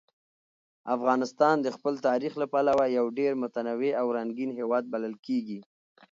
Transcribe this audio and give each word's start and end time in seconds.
افغانستان 0.95 1.55
د 1.61 1.67
خپل 1.75 1.93
تاریخ 2.07 2.33
له 2.41 2.45
پلوه 2.53 2.85
یو 2.97 3.05
ډېر 3.19 3.31
متنوع 3.43 3.91
او 4.01 4.07
رنګین 4.17 4.51
هېواد 4.59 4.83
بلل 4.93 5.15
کېږي. 5.25 5.59